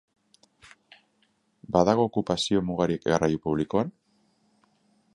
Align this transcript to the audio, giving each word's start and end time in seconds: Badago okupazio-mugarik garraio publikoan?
Badago 1.77 2.07
okupazio-mugarik 2.11 3.09
garraio 3.15 3.45
publikoan? 3.49 3.97